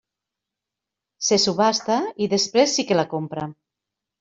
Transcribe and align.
Se 1.27 1.37
subhasta 1.43 1.99
i 2.27 2.31
després 2.33 2.75
sí 2.79 2.89
que 2.91 3.01
la 3.01 3.07
compra. 3.15 3.49